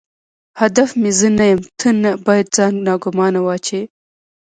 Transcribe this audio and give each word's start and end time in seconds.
هدف 0.61 0.89
مې 1.01 1.11
زه 1.19 1.27
نه 1.37 1.45
یم، 1.49 1.59
ته 1.79 1.87
نه 2.03 2.11
باید 2.25 2.47
ځان 2.55 2.73
ناګومانه 2.87 3.39
واچوې. 3.43 3.83